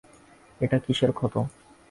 এটা 0.61 0.77
কিসের 0.79 1.11
ক্ষত? 1.11 1.35